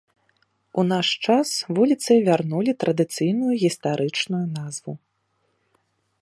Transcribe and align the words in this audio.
У 0.81 0.85
наш 0.91 1.07
час 1.33 1.47
вуліцы 1.79 2.11
вярнулі 2.29 2.71
традыцыйную 2.85 3.53
гістарычную 3.65 4.41
назву. 4.57 4.93